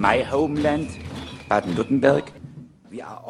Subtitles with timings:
[0.00, 0.88] my homeland,
[1.50, 2.32] Baden-Württemberg.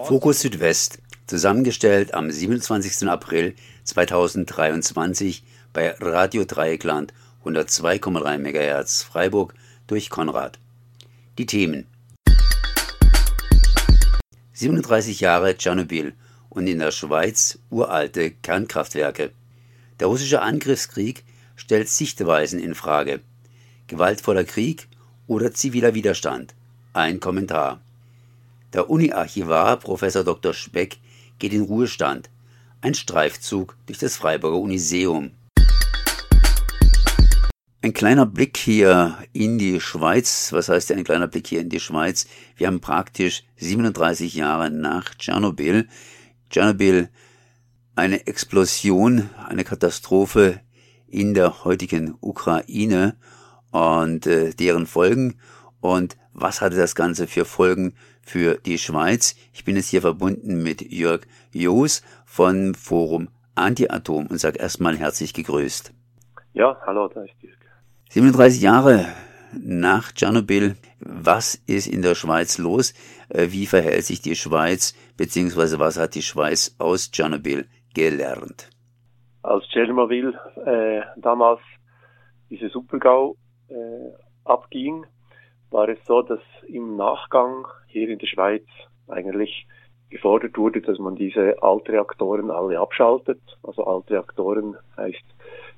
[0.04, 3.08] Fokus Südwest, zusammengestellt am 27.
[3.08, 7.12] April 2023 bei Radio Dreieckland
[7.44, 9.54] 102,3 MHz Freiburg
[9.88, 10.60] durch Konrad.
[11.38, 11.88] Die Themen
[14.52, 16.14] 37 Jahre Tschernobyl
[16.50, 19.32] und in der Schweiz uralte Kernkraftwerke.
[19.98, 21.24] Der russische Angriffskrieg
[21.56, 23.22] stellt Sichtweisen in Frage.
[23.88, 24.86] Gewaltvoller Krieg
[25.26, 26.54] oder ziviler Widerstand?
[26.92, 27.80] Ein Kommentar.
[28.72, 30.00] Der Uni-Archivar Prof.
[30.00, 30.52] Dr.
[30.52, 30.98] Speck
[31.38, 32.30] geht in Ruhestand.
[32.80, 35.30] Ein Streifzug durch das Freiburger Uniseum.
[37.80, 40.52] Ein kleiner Blick hier in die Schweiz.
[40.52, 42.26] Was heißt ein kleiner Blick hier in die Schweiz?
[42.56, 45.86] Wir haben praktisch 37 Jahre nach Tschernobyl.
[46.50, 47.08] Tschernobyl,
[47.94, 50.60] eine Explosion, eine Katastrophe
[51.06, 53.16] in der heutigen Ukraine
[53.70, 55.36] und äh, deren Folgen
[55.80, 59.34] und was hatte das Ganze für Folgen für die Schweiz.
[59.52, 65.34] Ich bin jetzt hier verbunden mit Jörg Joos von Forum Anti-Atom und sage erstmal herzlich
[65.34, 65.92] gegrüßt.
[66.52, 67.56] Ja, hallo, da ist Jörg.
[68.10, 69.06] 37 Jahre
[69.52, 70.76] nach Tschernobyl.
[71.00, 72.94] Was ist in der Schweiz los?
[73.28, 78.68] Äh, wie verhält sich die Schweiz, beziehungsweise was hat die Schweiz aus Tschernobyl gelernt?
[79.42, 80.34] Als Tschernobyl
[80.66, 81.60] äh, damals
[82.50, 83.36] diese Supergau
[83.68, 83.74] äh,
[84.44, 85.06] abging,
[85.70, 88.64] war es so, dass im Nachgang hier in der Schweiz
[89.08, 89.66] eigentlich
[90.10, 93.40] gefordert wurde, dass man diese Altreaktoren alle abschaltet.
[93.62, 95.24] Also Altreaktoren heißt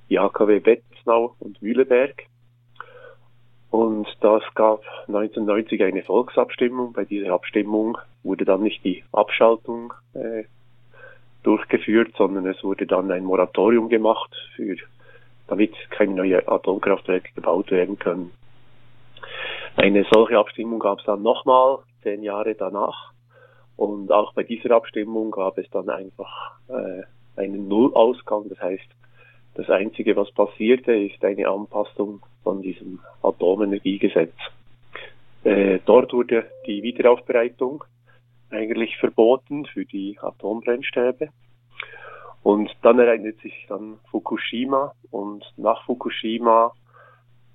[0.09, 2.25] die AKW Betznau und Mühleberg.
[3.71, 6.93] Und das gab 1990 eine Volksabstimmung.
[6.93, 10.45] Bei dieser Abstimmung wurde dann nicht die Abschaltung äh,
[11.43, 14.77] durchgeführt, sondern es wurde dann ein Moratorium gemacht, für,
[15.49, 18.31] damit keine neuen Atomkraftwerke gebaut werden können.
[19.77, 23.13] Eine solche Abstimmung gab es dann nochmal, zehn Jahre danach.
[23.77, 27.03] Und auch bei dieser Abstimmung gab es dann einfach äh,
[27.41, 28.49] einen Nullausgang.
[28.51, 28.89] Das heißt,
[29.55, 34.35] das Einzige, was passierte, ist eine Anpassung von diesem Atomenergiegesetz.
[35.45, 37.85] Äh, dort wurde die Wiederaufbereitung
[38.51, 41.31] eigentlich verboten für die Atombrennstäbe.
[42.43, 46.73] Und dann ereignet sich dann Fukushima und nach Fukushima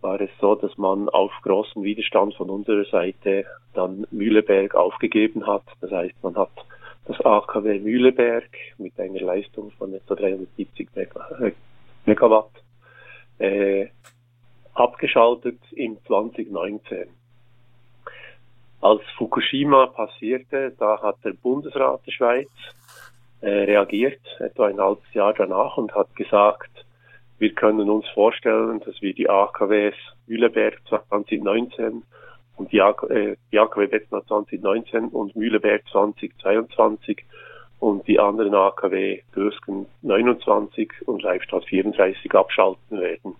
[0.01, 5.63] war es so, dass man auf großen Widerstand von unserer Seite dann Mühleberg aufgegeben hat.
[5.81, 6.51] Das heißt, man hat
[7.05, 10.89] das AKW Mühleberg mit einer Leistung von etwa 370
[12.05, 12.51] Megawatt
[13.39, 13.87] äh,
[14.73, 17.07] abgeschaltet im 2019.
[18.81, 22.49] Als Fukushima passierte, da hat der Bundesrat der Schweiz
[23.41, 26.85] äh, reagiert, etwa ein halbes Jahr danach, und hat gesagt,
[27.39, 32.03] wir können uns vorstellen, dass wir die AKWs Mühleberg 2019
[32.57, 37.23] und die, äh, die AKW Bettner 2019 und Mühleberg 2022
[37.79, 43.35] und die anderen AKW Gösgen 29 und Leibstadt 34 abschalten werden.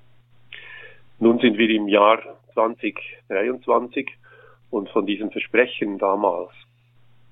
[1.20, 2.20] Nun sind wir im Jahr
[2.54, 4.08] 2023
[4.70, 6.52] und von diesem Versprechen damals,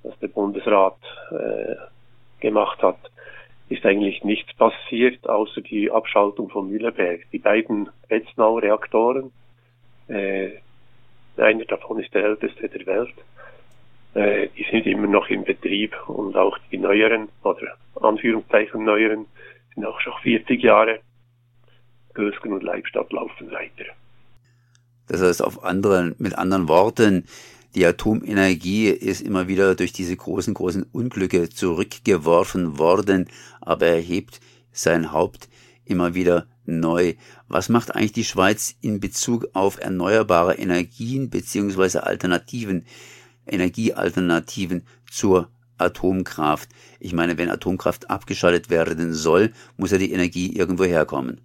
[0.01, 0.97] das der Bundesrat
[1.29, 1.75] äh,
[2.39, 2.97] gemacht hat,
[3.69, 7.21] ist eigentlich nichts passiert, außer die Abschaltung von Mühleberg.
[7.31, 9.31] Die beiden Betznau-Reaktoren,
[10.07, 10.49] äh,
[11.37, 13.13] einer davon ist der älteste der Welt,
[14.13, 19.25] äh, die sind immer noch in Betrieb und auch die neueren, oder Anführungszeichen neueren,
[19.73, 20.99] sind auch schon 40 Jahre.
[22.13, 23.85] Gösgen und Leibstadt laufen weiter.
[25.07, 27.25] Das heißt, auf anderen, mit anderen Worten,
[27.75, 34.39] die Atomenergie ist immer wieder durch diese großen, großen Unglücke zurückgeworfen worden, aber er hebt
[34.71, 35.49] sein Haupt
[35.83, 37.13] immer wieder neu.
[37.49, 42.85] Was macht eigentlich die Schweiz in Bezug auf erneuerbare Energien beziehungsweise Alternativen,
[43.45, 46.69] Energiealternativen zur Atomkraft?
[47.01, 51.41] Ich meine, wenn Atomkraft abgeschaltet werden soll, muss ja die Energie irgendwo herkommen.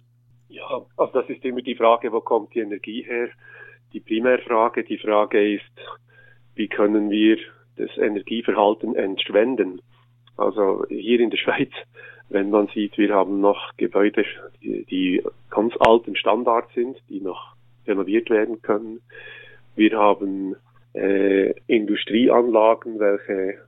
[0.47, 3.27] Ja, also das ist immer die Frage, wo kommt die Energie her?
[3.91, 5.65] Die Primärfrage, die Frage ist,
[6.55, 7.37] wie können wir
[7.77, 9.81] das Energieverhalten entschwenden.
[10.37, 11.71] Also hier in der Schweiz,
[12.29, 14.25] wenn man sieht, wir haben noch Gebäude,
[14.61, 17.55] die, ganz alten Standard sind, die noch
[17.85, 19.01] renoviert werden können.
[19.75, 20.55] Wir haben
[20.93, 23.59] äh, Industrieanlagen, welche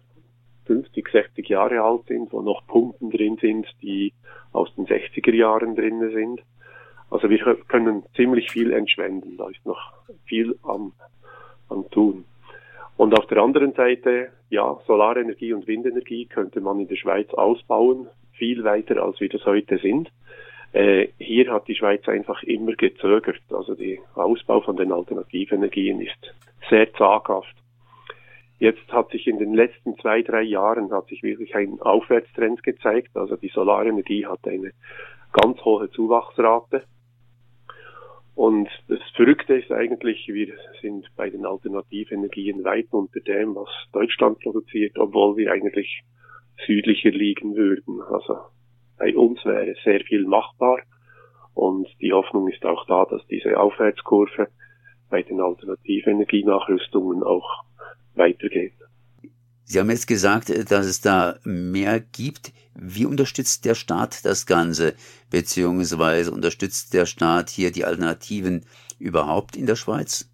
[0.66, 4.14] 50, 60 Jahre alt sind, wo noch Pumpen drin sind, die
[4.54, 6.42] aus den 60er Jahren drin sind.
[7.10, 9.38] Also wir können ziemlich viel entschwenden.
[9.38, 9.94] Da ist noch
[10.26, 10.94] viel am,
[11.70, 12.24] am tun.
[12.98, 18.08] Und auf der anderen Seite, ja, Solarenergie und Windenergie könnte man in der Schweiz ausbauen,
[18.34, 20.10] viel weiter als wir das heute sind.
[20.74, 23.42] Äh, hier hat die Schweiz einfach immer gezögert.
[23.52, 26.34] Also der Ausbau von den Alternativenergien ist
[26.70, 27.56] sehr zaghaft.
[28.60, 33.16] Jetzt hat sich in den letzten zwei, drei Jahren hat sich wirklich ein Aufwärtstrend gezeigt.
[33.16, 34.72] Also die Solarenergie hat eine
[35.32, 36.84] ganz hohe Zuwachsrate.
[38.36, 44.40] Und das Verrückte ist eigentlich, wir sind bei den Alternativenergien weit unter dem, was Deutschland
[44.40, 46.02] produziert, obwohl wir eigentlich
[46.66, 48.02] südlicher liegen würden.
[48.02, 48.38] Also
[48.98, 50.80] bei uns wäre sehr viel machbar.
[51.54, 54.48] Und die Hoffnung ist auch da, dass diese Aufwärtskurve
[55.10, 57.64] bei den Alternativenergienachrüstungen auch
[58.16, 58.74] weitergeht.
[59.66, 62.52] Sie haben jetzt gesagt, dass es da mehr gibt.
[62.76, 64.94] Wie unterstützt der Staat das Ganze?
[65.30, 68.66] Beziehungsweise unterstützt der Staat hier die Alternativen
[69.00, 70.30] überhaupt in der Schweiz?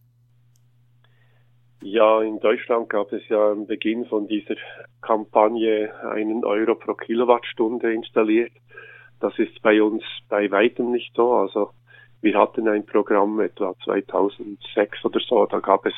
[1.82, 4.56] Ja, in Deutschland gab es ja am Beginn von dieser
[5.02, 8.52] Kampagne einen Euro pro Kilowattstunde installiert.
[9.22, 11.34] Das ist bei uns bei weitem nicht so.
[11.34, 11.72] Also
[12.22, 15.94] wir hatten ein Programm etwa 2006 oder so, da gab es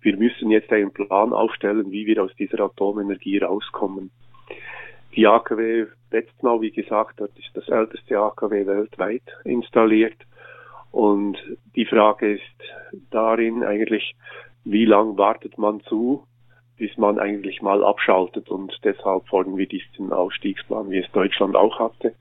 [0.00, 4.10] Wir müssen jetzt einen Plan aufstellen, wie wir aus dieser Atomenergie rauskommen.
[5.16, 10.16] Die AKW Betznau, wie gesagt, dort ist das älteste AKW weltweit installiert.
[10.92, 11.38] Und
[11.74, 12.42] die Frage ist
[13.10, 14.14] darin eigentlich,
[14.64, 16.24] wie lang wartet man zu,
[16.76, 18.50] bis man eigentlich mal abschaltet.
[18.50, 22.14] Und deshalb folgen wir diesen Ausstiegsplan, wie es Deutschland auch hatte.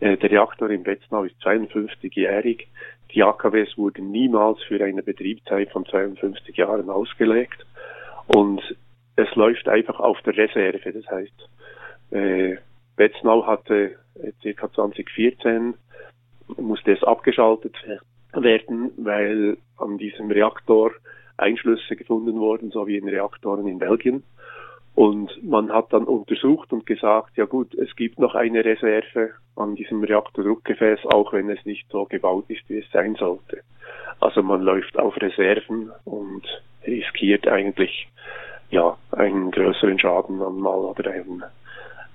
[0.00, 2.66] Äh, der Reaktor in Betznau ist 52-jährig.
[3.14, 7.66] Die AKWs wurden niemals für eine Betriebszeit von 52 Jahren ausgelegt.
[8.26, 8.62] Und
[9.16, 10.92] es läuft einfach auf der Reserve.
[10.92, 11.48] Das heißt,
[12.12, 12.56] äh,
[12.96, 15.74] Betznau hatte äh, circa 2014
[16.58, 17.74] musste es abgeschaltet
[18.34, 20.92] werden, weil an diesem Reaktor
[21.36, 24.22] Einschlüsse gefunden wurden, so wie in Reaktoren in Belgien.
[24.94, 29.74] Und man hat dann untersucht und gesagt, ja gut, es gibt noch eine Reserve an
[29.74, 33.62] diesem Reaktordruckgefäß, auch wenn es nicht so gebaut ist, wie es sein sollte.
[34.20, 36.42] Also man läuft auf Reserven und
[36.86, 38.08] riskiert eigentlich
[38.70, 41.42] ja einen größeren Schaden einmal oder einen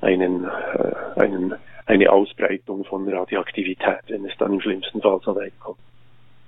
[0.02, 5.54] einen, äh, einen, eine Ausbreitung von Radioaktivität, wenn es dann im schlimmsten Fall so weit
[5.60, 5.80] kommt.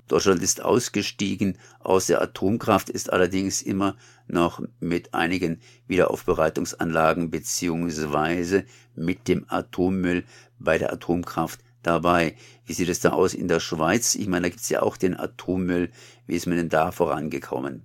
[0.09, 3.95] Deutschland ist ausgestiegen aus der Atomkraft, ist allerdings immer
[4.27, 8.65] noch mit einigen Wiederaufbereitungsanlagen beziehungsweise
[8.95, 10.23] mit dem Atommüll
[10.57, 12.33] bei der Atomkraft dabei.
[12.65, 14.15] Wie sieht es da aus in der Schweiz?
[14.15, 15.91] Ich meine, da gibt es ja auch den Atommüll.
[16.25, 17.83] Wie ist man denn da vorangekommen?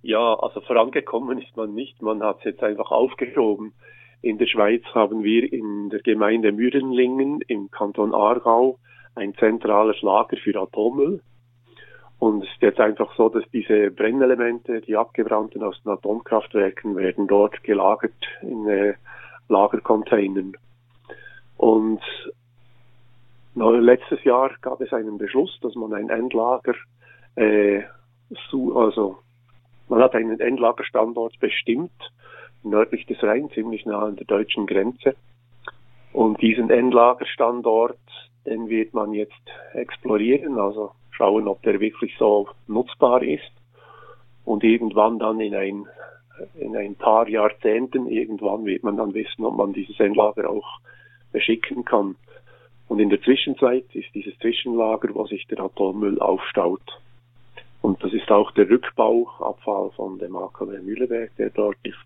[0.00, 2.00] Ja, also vorangekommen ist man nicht.
[2.00, 3.72] Man hat es jetzt einfach aufgeschoben.
[4.22, 8.78] In der Schweiz haben wir in der Gemeinde Mürenlingen im Kanton Aargau
[9.16, 11.20] ein zentrales Lager für Atommüll.
[12.20, 17.26] Und es ist jetzt einfach so, dass diese Brennelemente, die abgebrannten aus den Atomkraftwerken, werden
[17.26, 18.94] dort gelagert in äh,
[19.48, 20.52] Lagercontainern.
[21.56, 22.00] Und
[23.56, 26.74] letztes Jahr gab es einen Beschluss, dass man ein Endlager,
[27.34, 27.82] äh,
[28.52, 29.18] also
[29.88, 31.90] man hat einen Endlagerstandort bestimmt
[32.64, 35.14] nördlich des Rhein, ziemlich nah an der deutschen Grenze.
[36.12, 37.98] Und diesen Endlagerstandort,
[38.46, 39.32] den wird man jetzt
[39.72, 43.52] explorieren, also schauen, ob der wirklich so nutzbar ist.
[44.44, 45.86] Und irgendwann dann in ein,
[46.54, 50.80] in ein paar Jahrzehnten, irgendwann wird man dann wissen, ob man dieses Endlager auch
[51.30, 52.16] beschicken kann.
[52.88, 57.00] Und in der Zwischenzeit ist dieses Zwischenlager, wo sich der Atommüll aufstaut.
[57.80, 61.96] Und das ist auch der Rückbauabfall von dem AKW Mühleberg, der dort ist.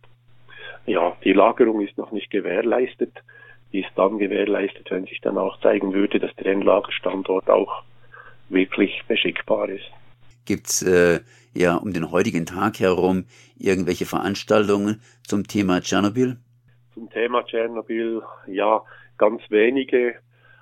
[0.87, 3.12] Ja, die Lagerung ist noch nicht gewährleistet.
[3.73, 7.83] Die ist dann gewährleistet, wenn sich dann auch zeigen würde, dass der Endlagerstandort auch
[8.49, 9.90] wirklich beschickbar ist.
[10.45, 11.21] Gibt's äh,
[11.55, 13.25] ja um den heutigen Tag herum
[13.59, 16.37] irgendwelche Veranstaltungen zum Thema Tschernobyl?
[16.95, 18.83] Zum Thema Tschernobyl, ja,
[19.19, 20.14] ganz wenige.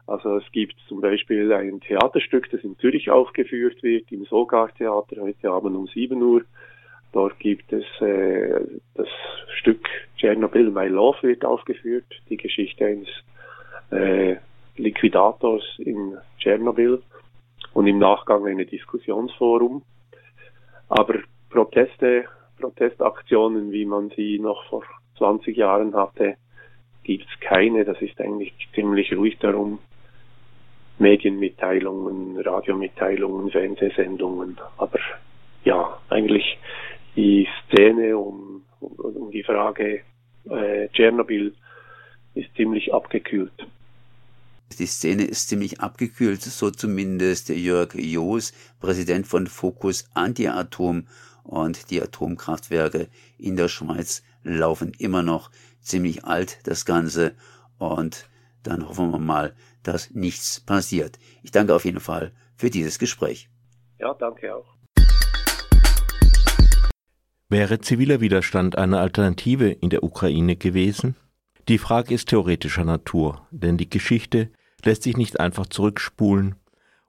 [0.07, 5.51] Also es gibt zum Beispiel ein Theaterstück, das in Zürich aufgeführt wird, im Sogar-Theater heute
[5.51, 6.43] Abend um 7 Uhr.
[7.15, 8.61] Dort gibt es äh,
[8.97, 9.07] das
[9.61, 13.09] Stück Chernobyl My Love wird aufgeführt, die Geschichte eines
[13.93, 14.37] äh,
[14.77, 17.01] Liquidators in Tschernobyl
[17.73, 19.83] und im Nachgang eine Diskussionsforum.
[20.89, 22.25] Aber Proteste,
[22.59, 24.83] Protestaktionen, wie man sie noch vor
[25.19, 26.35] 20 Jahren hatte,
[27.05, 27.85] gibt es keine.
[27.85, 29.79] Das ist eigentlich ziemlich ruhig darum.
[30.99, 34.59] Medienmitteilungen, Radiomitteilungen, Fernsehsendungen.
[34.79, 34.99] Aber
[35.65, 36.59] ja, eigentlich
[37.17, 40.03] die Szene um, um, die Frage
[40.51, 41.55] äh, Tschernobyl
[42.35, 43.67] ist ziemlich abgekühlt.
[44.79, 51.07] Die Szene ist ziemlich abgekühlt, so zumindest Jörg Joos, Präsident von Focus Anti-Atom
[51.45, 57.35] und die Atomkraftwerke in der Schweiz laufen immer noch ziemlich alt, das Ganze.
[57.79, 58.29] Und
[58.63, 61.19] dann hoffen wir mal, dass nichts passiert.
[61.43, 63.49] Ich danke auf jeden Fall für dieses Gespräch.
[63.99, 64.74] Ja, danke auch.
[67.55, 71.15] Wäre ziviler Widerstand eine Alternative in der Ukraine gewesen?
[71.69, 74.51] Die Frage ist theoretischer Natur, denn die Geschichte
[74.83, 76.57] lässt sich nicht einfach zurückspulen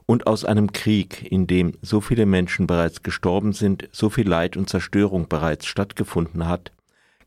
[0.06, 4.56] und aus einem Krieg, in dem so viele Menschen bereits gestorben sind, so viel Leid
[4.56, 6.72] und Zerstörung bereits stattgefunden hat,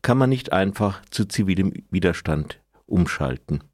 [0.01, 3.65] kann man nicht einfach zu zivilem Widerstand umschalten.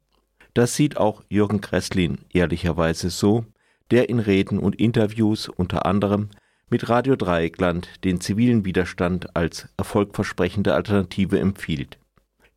[0.54, 3.44] Das sieht auch Jürgen Kresslin ehrlicherweise so,
[3.92, 6.30] der in Reden und Interviews unter anderem
[6.68, 11.98] mit Radio Dreieckland den zivilen Widerstand als erfolgversprechende Alternative empfiehlt.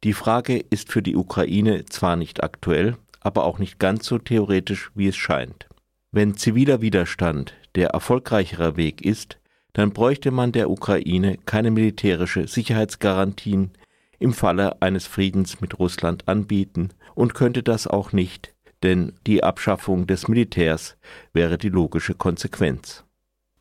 [0.04, 4.92] Die Frage ist für die Ukraine zwar nicht aktuell, aber auch nicht ganz so theoretisch,
[4.96, 5.68] wie es scheint.
[6.12, 9.38] Wenn ziviler Widerstand der erfolgreichere Weg ist,
[9.74, 13.72] dann bräuchte man der Ukraine keine militärische Sicherheitsgarantien
[14.18, 20.08] im Falle eines Friedens mit Russland anbieten und könnte das auch nicht, denn die Abschaffung
[20.08, 20.98] des Militärs
[21.34, 23.04] wäre die logische Konsequenz.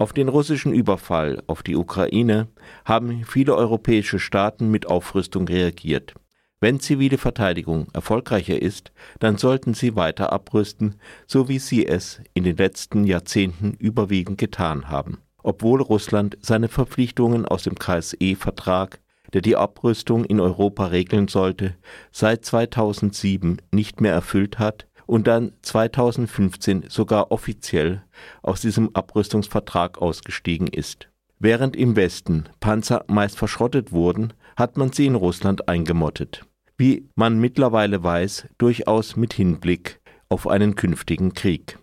[0.00, 2.46] Auf den russischen Überfall auf die Ukraine
[2.84, 6.14] haben viele europäische Staaten mit Aufrüstung reagiert.
[6.60, 10.94] Wenn zivile Verteidigung erfolgreicher ist, dann sollten sie weiter abrüsten,
[11.26, 15.18] so wie sie es in den letzten Jahrzehnten überwiegend getan haben.
[15.42, 19.00] Obwohl Russland seine Verpflichtungen aus dem KSE-Vertrag,
[19.32, 21.74] der die Abrüstung in Europa regeln sollte,
[22.12, 28.04] seit 2007 nicht mehr erfüllt hat und dann 2015 sogar offiziell
[28.42, 31.08] aus diesem Abrüstungsvertrag ausgestiegen ist.
[31.40, 36.44] Während im Westen Panzer meist verschrottet wurden, hat man sie in Russland eingemottet
[36.78, 41.78] wie man mittlerweile weiß, durchaus mit Hinblick auf einen künftigen Krieg.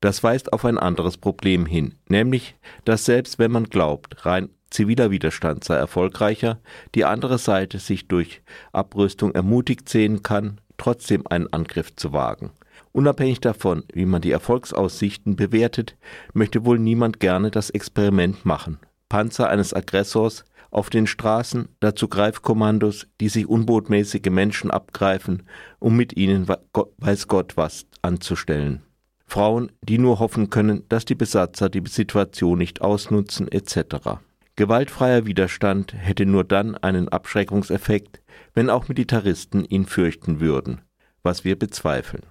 [0.00, 5.10] Das weist auf ein anderes Problem hin, nämlich, dass selbst wenn man glaubt, rein ziviler
[5.10, 6.60] Widerstand sei erfolgreicher,
[6.94, 8.42] die andere Seite sich durch
[8.72, 12.50] Abrüstung ermutigt sehen kann, trotzdem einen Angriff zu wagen.
[12.92, 15.96] Unabhängig davon, wie man die Erfolgsaussichten bewertet,
[16.32, 18.78] möchte wohl niemand gerne das Experiment machen.
[19.08, 25.44] Panzer eines Aggressors auf den Straßen, dazu Greifkommandos, die sich unbotmäßige Menschen abgreifen,
[25.78, 28.82] um mit ihnen weiß Gott was anzustellen.
[29.26, 34.18] Frauen, die nur hoffen können, dass die Besatzer die Situation nicht ausnutzen, etc.
[34.56, 38.20] Gewaltfreier Widerstand hätte nur dann einen Abschreckungseffekt,
[38.54, 40.80] wenn auch Militaristen ihn fürchten würden,
[41.22, 42.22] was wir bezweifeln.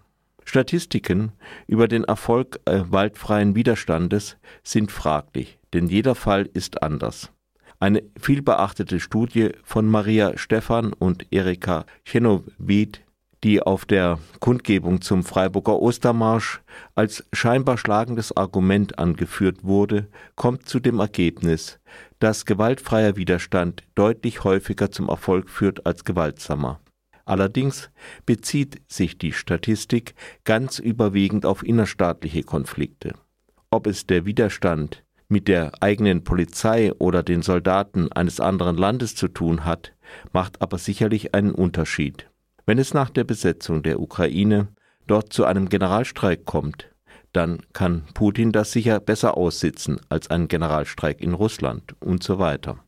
[0.48, 1.34] Statistiken
[1.68, 7.34] über den Erfolg äh, waldfreien Widerstandes sind fraglich, denn jeder Fall ist anders.
[7.82, 13.02] Eine vielbeachtete Studie von Maria Stephan und Erika Chenowit,
[13.44, 16.62] die auf der Kundgebung zum Freiburger Ostermarsch
[16.96, 21.78] als scheinbar schlagendes Argument angeführt wurde, kommt zu dem Ergebnis,
[22.20, 26.80] dass gewaltfreier Widerstand deutlich häufiger zum Erfolg führt als gewaltsamer.
[27.28, 27.90] Allerdings
[28.26, 30.16] bezieht sich die Statistik
[30.46, 33.16] ganz überwiegend auf innerstaatliche Konflikte.
[33.70, 39.28] Ob es der Widerstand mit der eigenen Polizei oder den Soldaten eines anderen Landes zu
[39.28, 39.94] tun hat,
[40.32, 42.30] macht aber sicherlich einen Unterschied.
[42.66, 44.70] Wenn es nach der Besetzung der Ukraine
[45.06, 46.90] dort zu einem Generalstreik kommt,
[47.34, 52.80] dann kann Putin das sicher besser aussitzen als ein Generalstreik in Russland und so weiter.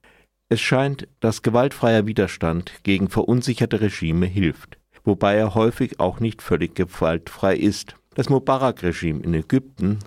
[0.52, 6.74] Es scheint, dass gewaltfreier Widerstand gegen verunsicherte Regime hilft, wobei er häufig auch nicht völlig
[6.74, 7.96] gewaltfrei ist.
[8.16, 10.00] Das Mubarak-Regime in Ägypten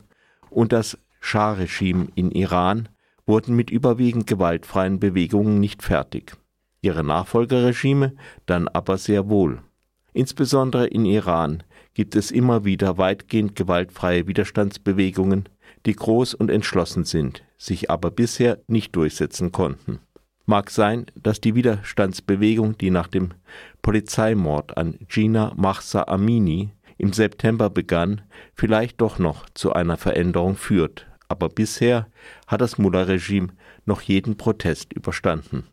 [0.51, 2.89] und das Schah-Regime in Iran
[3.25, 6.37] wurden mit überwiegend gewaltfreien Bewegungen nicht fertig,
[6.81, 8.15] ihre Nachfolgerregime
[8.47, 9.63] dann aber sehr wohl.
[10.13, 11.63] Insbesondere in Iran
[11.95, 15.49] gibt es immer wieder weitgehend gewaltfreie Widerstandsbewegungen,
[15.87, 20.01] die groß und entschlossen sind, sich aber bisher nicht durchsetzen konnten.
[20.45, 23.33] Mag sein, dass die Widerstandsbewegung, die nach dem
[23.81, 28.23] Polizeimord an Gina Mahsa Amini im September begann,
[28.55, 32.09] vielleicht doch noch zu einer Veränderung führt, aber bisher
[32.47, 33.49] hat das Mullah-Regime
[33.87, 35.65] noch jeden Protest überstanden.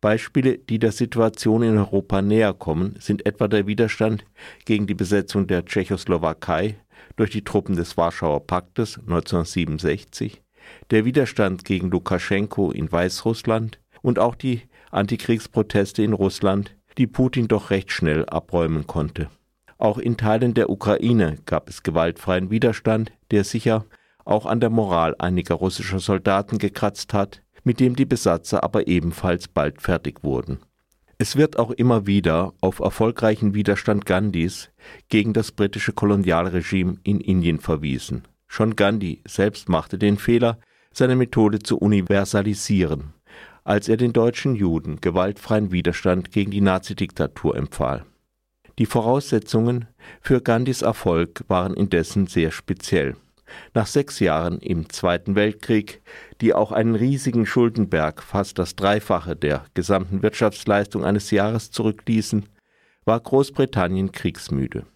[0.00, 4.24] Beispiele, die der Situation in Europa näher kommen, sind etwa der Widerstand
[4.64, 6.76] gegen die Besetzung der Tschechoslowakei
[7.16, 10.42] durch die Truppen des Warschauer Paktes 1967,
[10.90, 17.70] der Widerstand gegen Lukaschenko in Weißrussland und auch die Antikriegsproteste in Russland, die Putin doch
[17.70, 19.28] recht schnell abräumen konnte.
[19.78, 23.84] Auch in Teilen der Ukraine gab es gewaltfreien Widerstand, der sicher
[24.24, 29.48] auch an der Moral einiger russischer Soldaten gekratzt hat, mit dem die Besatzer aber ebenfalls
[29.48, 30.60] bald fertig wurden.
[31.18, 34.70] Es wird auch immer wieder auf erfolgreichen Widerstand Gandhis
[35.08, 38.22] gegen das britische Kolonialregime in Indien verwiesen.
[38.46, 40.58] Schon Gandhi selbst machte den Fehler,
[40.92, 43.15] seine Methode zu universalisieren,
[43.66, 48.06] als er den deutschen Juden gewaltfreien Widerstand gegen die Nazidiktatur empfahl.
[48.78, 49.88] Die Voraussetzungen
[50.20, 53.16] für Gandhis Erfolg waren indessen sehr speziell.
[53.74, 56.00] Nach sechs Jahren im Zweiten Weltkrieg,
[56.40, 62.46] die auch einen riesigen Schuldenberg, fast das Dreifache der gesamten Wirtschaftsleistung eines Jahres zurückließen,
[63.04, 64.86] war Großbritannien kriegsmüde.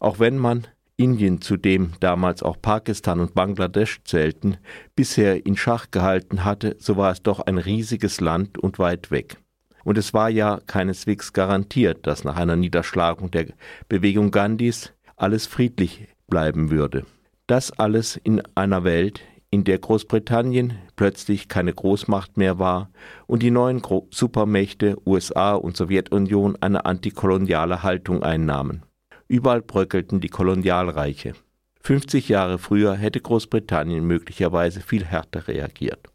[0.00, 0.66] Auch wenn man
[0.98, 4.56] Indien, zu dem damals auch Pakistan und Bangladesch zählten,
[4.96, 9.38] bisher in Schach gehalten hatte, so war es doch ein riesiges Land und weit weg.
[9.84, 13.46] Und es war ja keineswegs garantiert, dass nach einer Niederschlagung der
[13.88, 17.06] Bewegung Gandhis alles friedlich bleiben würde.
[17.46, 22.90] Das alles in einer Welt, in der Großbritannien plötzlich keine Großmacht mehr war
[23.28, 28.82] und die neuen Supermächte USA und Sowjetunion eine antikoloniale Haltung einnahmen.
[29.28, 31.34] Überall bröckelten die Kolonialreiche.
[31.82, 36.08] 50 Jahre früher hätte Großbritannien möglicherweise viel härter reagiert.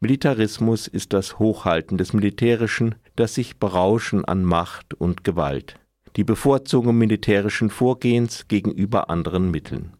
[0.00, 5.76] Militarismus ist das Hochhalten des Militärischen, das sich Berauschen an Macht und Gewalt,
[6.16, 9.92] die Bevorzugung militärischen Vorgehens gegenüber anderen Mitteln.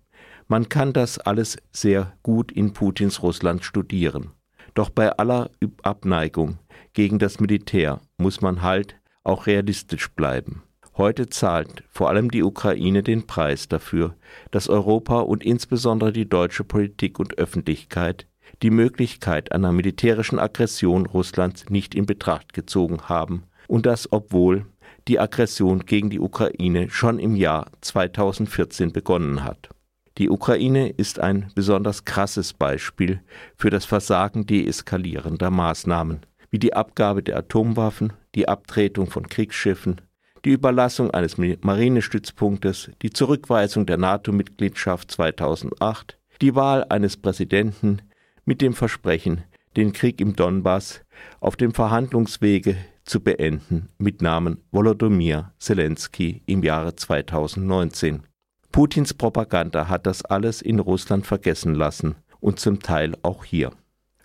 [0.48, 4.32] Man kann das alles sehr gut in Putins Russland studieren.
[4.74, 5.50] Doch bei aller
[5.82, 6.58] Abneigung
[6.92, 10.62] gegen das Militär muss man halt auch realistisch bleiben.
[10.96, 14.14] Heute zahlt vor allem die Ukraine den Preis dafür,
[14.52, 18.28] dass Europa und insbesondere die deutsche Politik und Öffentlichkeit
[18.62, 24.66] die Möglichkeit einer militärischen Aggression Russlands nicht in Betracht gezogen haben, und das obwohl
[25.08, 29.70] die Aggression gegen die Ukraine schon im Jahr 2014 begonnen hat.
[30.16, 33.20] Die Ukraine ist ein besonders krasses Beispiel
[33.56, 40.00] für das Versagen deeskalierender Maßnahmen, wie die Abgabe der Atomwaffen, die Abtretung von Kriegsschiffen,
[40.44, 48.02] die Überlassung eines Marinestützpunktes, die Zurückweisung der NATO-Mitgliedschaft 2008, die Wahl eines Präsidenten
[48.44, 49.44] mit dem Versprechen,
[49.76, 51.00] den Krieg im Donbass
[51.40, 58.22] auf dem Verhandlungswege zu beenden mit Namen Volodymyr Zelensky im Jahre 2019.
[58.70, 63.72] Putins Propaganda hat das alles in Russland vergessen lassen und zum Teil auch hier.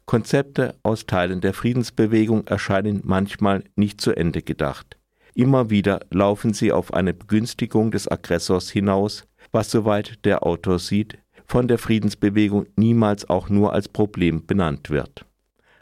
[0.05, 4.98] Konzepte aus Teilen der Friedensbewegung erscheinen manchmal nicht zu Ende gedacht.
[5.33, 11.17] Immer wieder laufen sie auf eine Begünstigung des Aggressors hinaus, was soweit der Autor sieht,
[11.45, 15.25] von der Friedensbewegung niemals auch nur als Problem benannt wird.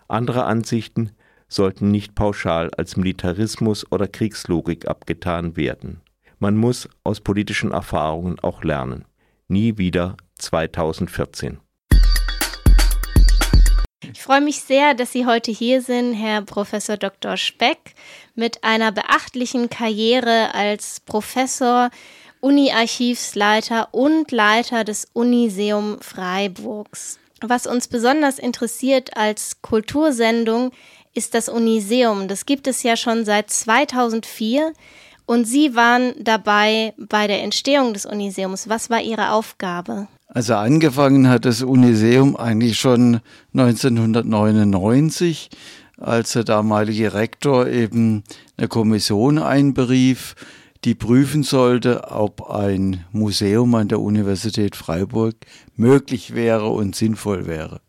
[0.07, 1.11] Andere Ansichten
[1.49, 6.01] sollten nicht pauschal als Militarismus oder Kriegslogik abgetan werden.
[6.39, 9.05] Man muss aus politischen Erfahrungen auch lernen.
[9.47, 11.59] Nie wieder 2014.
[14.13, 17.37] Ich freue mich sehr, dass Sie heute hier sind, Herr Professor Dr.
[17.37, 17.93] Speck,
[18.35, 21.89] mit einer beachtlichen Karriere als Professor,
[22.39, 27.19] Uni-Archivsleiter und Leiter des Uniseum Freiburgs.
[27.41, 30.71] Was uns besonders interessiert als Kultursendung
[31.13, 32.27] ist das Uniseum.
[32.27, 34.73] Das gibt es ja schon seit 2004.
[35.25, 38.69] Und Sie waren dabei bei der Entstehung des Uniseums.
[38.69, 40.07] Was war Ihre Aufgabe?
[40.37, 43.21] Also angefangen hat das Uniseum eigentlich schon
[43.55, 45.49] 1999,
[45.97, 48.23] als der damalige Rektor eben
[48.55, 50.35] eine Kommission einberief,
[50.83, 55.33] die prüfen sollte, ob ein Museum an der Universität Freiburg
[55.75, 57.81] möglich wäre und sinnvoll wäre.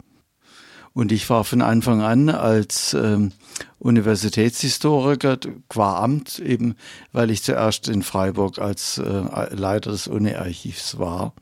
[0.94, 3.32] Und ich war von Anfang an als ähm,
[3.78, 5.36] Universitätshistoriker
[5.68, 6.76] qua Amt, eben
[7.12, 11.34] weil ich zuerst in Freiburg als äh, Leiter des Uni-Archivs war,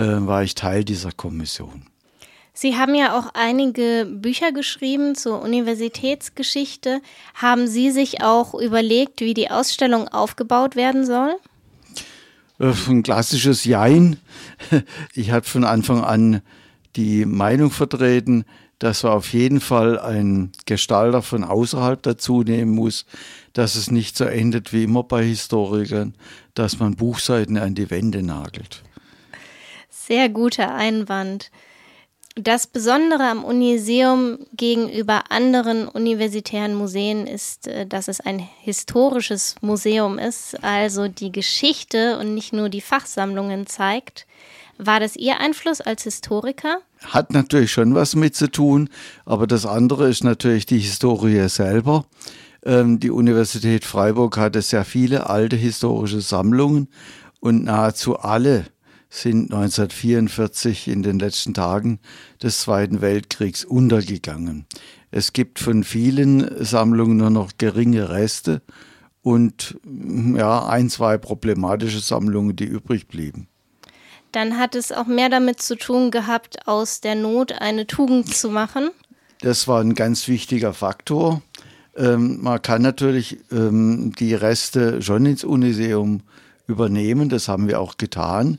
[0.00, 1.82] äh, war ich Teil dieser Kommission.
[2.52, 7.00] Sie haben ja auch einige Bücher geschrieben zur Universitätsgeschichte.
[7.34, 11.36] Haben Sie sich auch überlegt, wie die Ausstellung aufgebaut werden soll?
[12.58, 14.16] Äh, ein klassisches Jein.
[15.14, 16.42] Ich hatte von Anfang an
[16.96, 18.44] die Meinung vertreten,
[18.78, 23.04] dass man auf jeden Fall einen Gestalter von außerhalb dazu nehmen muss,
[23.52, 26.14] dass es nicht so endet wie immer bei Historikern,
[26.54, 28.82] dass man Buchseiten an die Wände nagelt.
[30.10, 31.52] Sehr guter Einwand.
[32.34, 40.18] Das Besondere am Uniseum gegenüber anderen universitären Museen ist, äh, dass es ein historisches Museum
[40.18, 44.26] ist, also die Geschichte und nicht nur die Fachsammlungen zeigt.
[44.78, 46.78] War das Ihr Einfluss als Historiker?
[47.04, 48.88] Hat natürlich schon was mit zu tun,
[49.24, 52.04] aber das andere ist natürlich die Historie selber.
[52.64, 56.88] Ähm, die Universität Freiburg hatte sehr viele alte historische Sammlungen
[57.38, 58.66] und nahezu alle
[59.10, 61.98] sind 1944 in den letzten Tagen
[62.42, 64.66] des Zweiten Weltkriegs untergegangen.
[65.10, 68.62] Es gibt von vielen Sammlungen nur noch geringe Reste
[69.22, 73.48] und ja, ein, zwei problematische Sammlungen, die übrig blieben.
[74.32, 78.48] Dann hat es auch mehr damit zu tun gehabt, aus der Not eine Tugend zu
[78.48, 78.90] machen.
[79.40, 81.42] Das war ein ganz wichtiger Faktor.
[81.96, 86.22] Ähm, man kann natürlich ähm, die Reste schon ins Uniseum
[86.68, 88.58] übernehmen, das haben wir auch getan.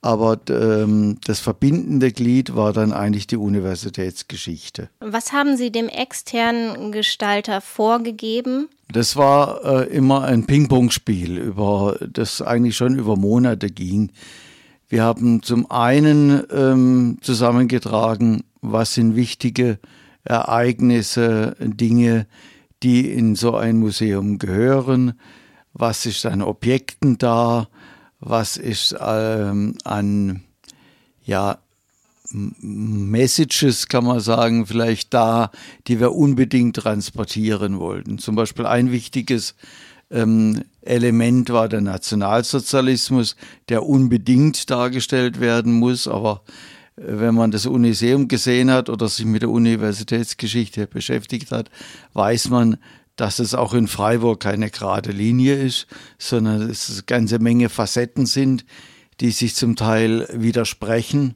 [0.00, 4.90] Aber ähm, das verbindende Glied war dann eigentlich die Universitätsgeschichte.
[5.00, 8.68] Was haben Sie dem externen Gestalter vorgegeben?
[8.92, 14.12] Das war äh, immer ein Ping-Pong-Spiel, über das eigentlich schon über Monate ging.
[14.88, 19.78] Wir haben zum einen ähm, zusammengetragen, was sind wichtige
[20.24, 22.26] Ereignisse, Dinge,
[22.82, 25.18] die in so ein Museum gehören,
[25.72, 27.68] was ist an Objekten da,
[28.20, 30.42] was ist ähm, an
[31.24, 31.58] ja,
[32.30, 35.50] Messages, kann man sagen, vielleicht da,
[35.86, 38.18] die wir unbedingt transportieren wollten.
[38.18, 39.54] Zum Beispiel ein wichtiges
[40.10, 43.36] ähm, Element war der Nationalsozialismus,
[43.68, 46.42] der unbedingt dargestellt werden muss, aber
[46.96, 51.70] äh, wenn man das Uniseum gesehen hat oder sich mit der Universitätsgeschichte beschäftigt hat,
[52.14, 52.78] weiß man,
[53.18, 58.26] dass es auch in Freiburg keine gerade Linie ist, sondern dass es ganze Menge Facetten
[58.26, 58.64] sind,
[59.20, 61.34] die sich zum Teil widersprechen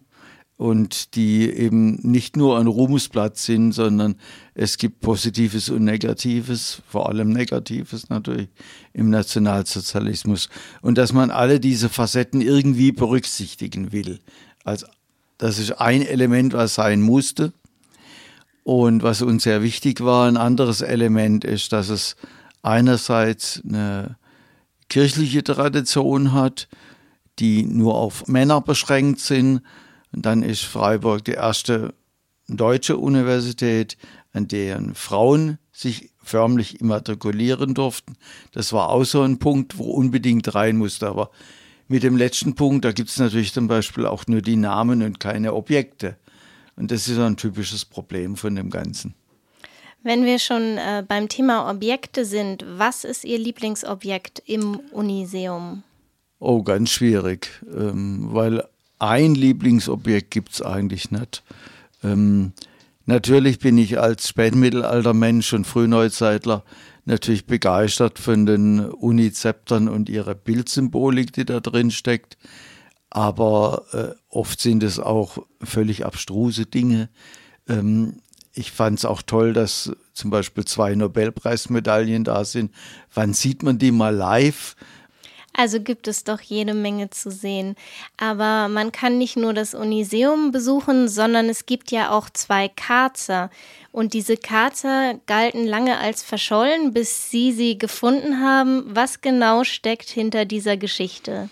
[0.56, 4.14] und die eben nicht nur ein Ruhmesblatt sind, sondern
[4.54, 8.48] es gibt Positives und Negatives, vor allem Negatives natürlich
[8.92, 10.50] im Nationalsozialismus.
[10.82, 14.20] Und dass man alle diese Facetten irgendwie berücksichtigen will.
[14.62, 14.86] Also
[15.36, 17.52] das ist ein Element, was sein musste.
[18.64, 22.16] Und was uns sehr wichtig war, ein anderes Element ist, dass es
[22.62, 24.16] einerseits eine
[24.88, 26.68] kirchliche Tradition hat,
[27.38, 29.62] die nur auf Männer beschränkt sind.
[30.12, 31.94] Und dann ist Freiburg die erste
[32.48, 33.96] deutsche Universität,
[34.32, 38.14] an der Frauen sich förmlich immatrikulieren durften.
[38.52, 41.08] Das war auch so ein Punkt, wo unbedingt rein musste.
[41.08, 41.30] Aber
[41.88, 45.20] mit dem letzten Punkt, da gibt es natürlich zum Beispiel auch nur die Namen und
[45.20, 46.16] keine Objekte.
[46.76, 49.14] Und das ist ein typisches Problem von dem Ganzen.
[50.02, 55.84] Wenn wir schon äh, beim Thema Objekte sind, was ist Ihr Lieblingsobjekt im Uniseum?
[56.40, 58.64] Oh, ganz schwierig, ähm, weil
[58.98, 61.44] ein Lieblingsobjekt gibt es eigentlich nicht.
[62.02, 62.52] Ähm,
[63.06, 66.64] natürlich bin ich als Spätmittelaltermensch und Frühneuzeitler
[67.04, 72.36] natürlich begeistert von den Unizeptern und ihrer Bildsymbolik, die da drin steckt
[73.12, 77.10] aber äh, oft sind es auch völlig abstruse Dinge.
[77.68, 78.22] Ähm,
[78.54, 82.72] ich fand es auch toll, dass zum Beispiel zwei Nobelpreismedaillen da sind.
[83.12, 84.76] Wann sieht man die mal live?
[85.52, 87.76] Also gibt es doch jede Menge zu sehen.
[88.16, 93.50] Aber man kann nicht nur das Uniseum besuchen, sondern es gibt ja auch zwei Karzer.
[93.90, 98.84] Und diese Karzer galten lange als verschollen, bis Sie sie gefunden haben.
[98.86, 101.50] Was genau steckt hinter dieser Geschichte?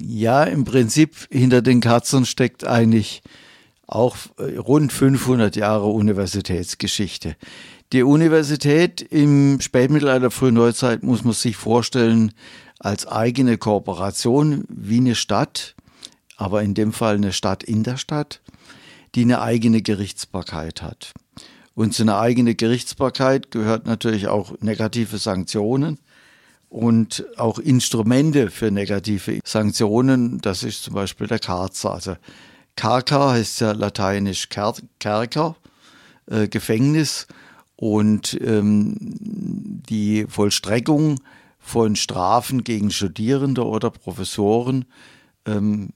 [0.00, 3.22] Ja, im Prinzip hinter den Katzen steckt eigentlich
[3.86, 7.36] auch äh, rund 500 Jahre Universitätsgeschichte.
[7.92, 12.32] Die Universität im Spätmittelalter, frühen Neuzeit muss man sich vorstellen
[12.78, 15.74] als eigene Kooperation wie eine Stadt,
[16.36, 18.42] aber in dem Fall eine Stadt in der Stadt,
[19.14, 21.14] die eine eigene Gerichtsbarkeit hat.
[21.74, 25.98] Und zu einer eigenen Gerichtsbarkeit gehört natürlich auch negative Sanktionen
[26.68, 30.40] und auch Instrumente für negative Sanktionen.
[30.40, 31.92] Das ist zum Beispiel der Karzer.
[31.92, 32.16] Also
[32.76, 35.56] Karka heißt ja lateinisch Kerker,
[36.26, 37.26] äh, Gefängnis.
[37.76, 41.20] Und ähm, die Vollstreckung
[41.58, 44.84] von Strafen gegen Studierende oder Professoren
[45.46, 45.90] ähm,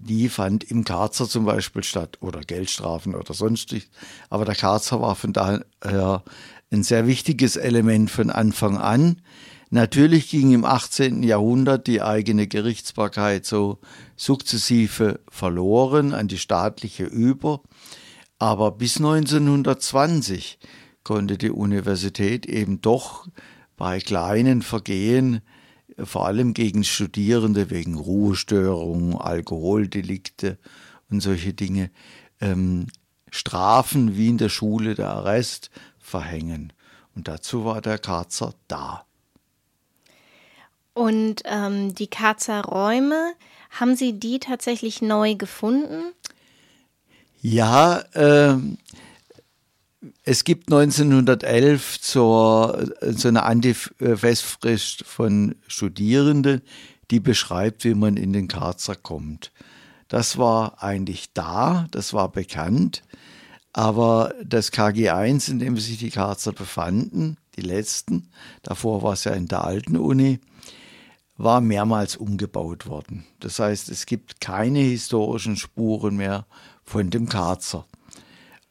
[0.00, 3.90] die fand im Karzer zum Beispiel statt oder Geldstrafen oder sonstig.
[4.30, 6.22] Aber der Karzer war von daher
[6.70, 9.20] ein sehr wichtiges Element von Anfang an.
[9.70, 11.22] Natürlich ging im 18.
[11.22, 13.78] Jahrhundert die eigene Gerichtsbarkeit so
[14.16, 17.62] sukzessive verloren an die staatliche über.
[18.38, 20.58] Aber bis 1920
[21.04, 23.28] konnte die Universität eben doch
[23.76, 25.40] bei kleinen Vergehen
[25.98, 30.58] vor allem gegen Studierende wegen Ruhestörungen, Alkoholdelikte
[31.10, 31.90] und solche Dinge,
[32.40, 32.86] ähm,
[33.30, 36.72] Strafen wie in der Schule der Arrest verhängen.
[37.14, 39.07] Und dazu war der Karzer da.
[40.94, 43.34] Und ähm, die Karzer Räume,
[43.70, 46.12] haben Sie die tatsächlich neu gefunden?
[47.40, 48.78] Ja, ähm,
[50.24, 56.62] es gibt 1911 zur, so eine Antifestfrist von Studierenden,
[57.10, 59.52] die beschreibt, wie man in den Karzer kommt.
[60.08, 63.02] Das war eigentlich da, das war bekannt,
[63.72, 68.28] aber das KG1, in dem sich die Karzer befanden, die letzten,
[68.62, 70.40] davor war es ja in der alten Uni,
[71.38, 73.24] war mehrmals umgebaut worden.
[73.40, 76.46] Das heißt, es gibt keine historischen Spuren mehr
[76.82, 77.86] von dem Karzer.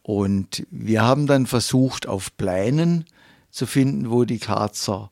[0.03, 3.05] Und wir haben dann versucht, auf Plänen
[3.49, 5.09] zu finden, wo die Karzer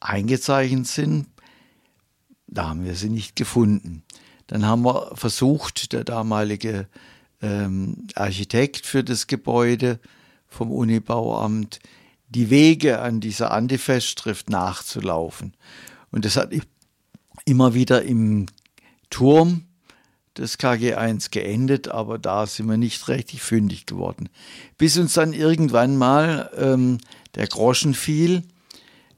[0.00, 1.26] eingezeichnet sind.
[2.46, 4.04] Da haben wir sie nicht gefunden.
[4.46, 6.88] Dann haben wir versucht, der damalige
[7.40, 9.98] ähm, Architekt für das Gebäude
[10.46, 11.80] vom Unibauamt,
[12.28, 15.54] die Wege an dieser Antifestschrift nachzulaufen.
[16.10, 16.52] Und das hat
[17.44, 18.46] immer wieder im
[19.10, 19.64] Turm
[20.36, 24.28] des KG1 geendet, aber da sind wir nicht richtig fündig geworden.
[24.78, 26.98] Bis uns dann irgendwann mal ähm,
[27.34, 28.44] der Groschen fiel,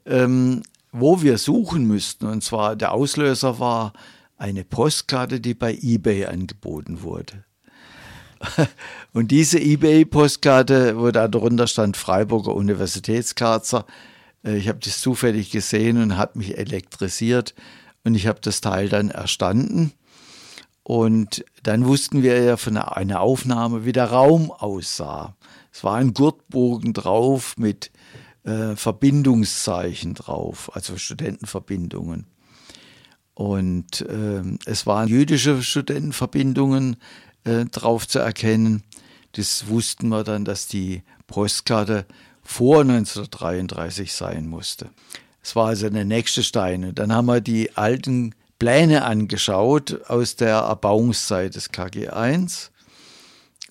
[0.06, 2.26] ähm, wo wir suchen müssten.
[2.26, 3.92] Und zwar der Auslöser war
[4.38, 7.44] eine Postkarte, die bei eBay angeboten wurde.
[9.12, 13.84] Und diese eBay-Postkarte, wo da drunter stand Freiburger Universitätskarzer,
[14.44, 17.54] äh, ich habe das zufällig gesehen und hat mich elektrisiert
[18.04, 19.92] und ich habe das Teil dann erstanden
[20.82, 25.36] und dann wussten wir ja von einer Aufnahme, wie der Raum aussah.
[25.72, 27.92] Es war ein Gurtbogen drauf mit
[28.42, 32.26] äh, Verbindungszeichen drauf, also Studentenverbindungen.
[33.34, 36.96] Und äh, es waren jüdische Studentenverbindungen
[37.44, 38.82] äh, drauf zu erkennen.
[39.32, 42.06] Das wussten wir dann, dass die Postkarte
[42.42, 44.90] vor 1933 sein musste.
[45.42, 46.94] Es war also der nächste Stein.
[46.94, 52.70] dann haben wir die alten Pläne angeschaut aus der Erbauungszeit des KG1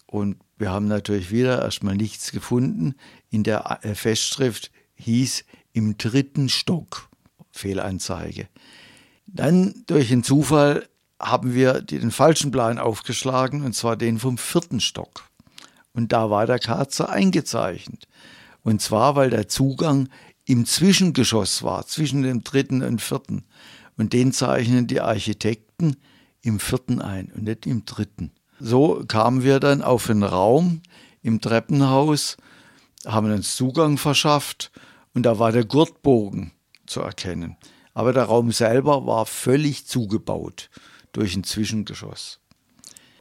[0.08, 2.96] und wir haben natürlich wieder erstmal nichts gefunden.
[3.30, 7.10] In der äh, Festschrift hieß im dritten Stock
[7.52, 8.48] Fehlanzeige.
[9.26, 10.88] Dann durch einen Zufall
[11.20, 15.30] haben wir den falschen Plan aufgeschlagen und zwar den vom vierten Stock.
[15.94, 18.08] Und da war der Karzer eingezeichnet.
[18.64, 20.10] Und zwar, weil der Zugang
[20.50, 23.44] im Zwischengeschoss war, zwischen dem dritten und vierten.
[23.98, 25.98] Und den zeichnen die Architekten
[26.42, 28.32] im vierten ein und nicht im dritten.
[28.60, 30.82] So kamen wir dann auf einen Raum
[31.22, 32.38] im Treppenhaus,
[33.06, 34.72] haben uns Zugang verschafft
[35.14, 36.52] und da war der Gurtbogen
[36.88, 37.56] zu erkennen.
[37.94, 40.72] Aber der Raum selber war völlig zugebaut
[41.12, 42.40] durch ein Zwischengeschoss.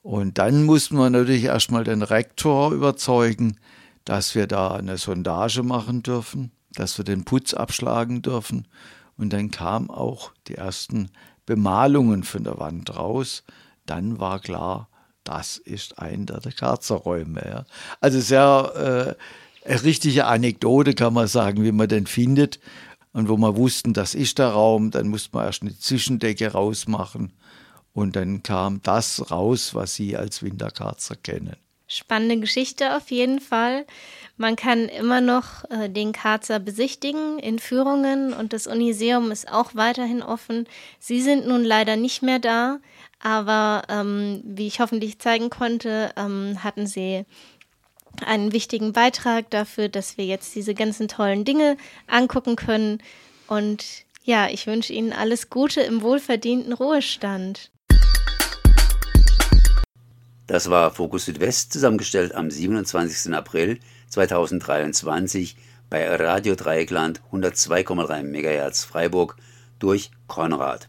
[0.02, 3.58] Und dann mussten wir natürlich erstmal den Rektor überzeugen,
[4.06, 8.68] dass wir da eine Sondage machen dürfen, dass wir den Putz abschlagen dürfen
[9.16, 11.10] und dann kamen auch die ersten
[11.44, 13.42] Bemalungen von der Wand raus.
[13.84, 14.88] Dann war klar,
[15.24, 17.42] das ist ein der Karzerräume.
[17.44, 17.64] Ja.
[18.00, 19.16] Also sehr
[19.66, 22.60] äh, eine richtige Anekdote kann man sagen, wie man den findet.
[23.12, 27.32] Und wo wir wussten, das ist der Raum, dann musste man erst eine Zwischendecke rausmachen.
[27.92, 31.56] Und dann kam das raus, was Sie als Winterkarzer kennen.
[31.90, 33.86] Spannende Geschichte auf jeden Fall.
[34.36, 39.74] Man kann immer noch äh, den Karzer besichtigen in Führungen und das Uniseum ist auch
[39.74, 40.68] weiterhin offen.
[41.00, 42.78] Sie sind nun leider nicht mehr da,
[43.20, 47.24] aber ähm, wie ich hoffentlich zeigen konnte, ähm, hatten Sie
[48.24, 53.02] einen wichtigen Beitrag dafür, dass wir jetzt diese ganzen tollen Dinge angucken können.
[53.46, 57.70] Und ja, ich wünsche Ihnen alles Gute im wohlverdienten Ruhestand.
[60.48, 63.34] Das war Fokus Südwest zusammengestellt am 27.
[63.34, 65.56] April 2023
[65.90, 69.36] bei Radio Dreieckland 102,3 MHz Freiburg
[69.78, 70.88] durch Konrad.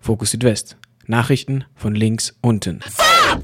[0.00, 0.76] Fokus Südwest.
[1.06, 2.80] Nachrichten von links unten.